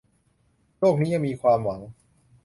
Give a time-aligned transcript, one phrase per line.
[0.79, 1.79] โลกนี้ยังมีความหวัง